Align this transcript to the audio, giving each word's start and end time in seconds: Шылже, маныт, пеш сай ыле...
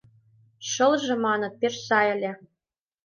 Шылже, 0.69 1.15
маныт, 1.25 1.53
пеш 1.61 1.75
сай 1.87 2.07
ыле... 2.15 2.31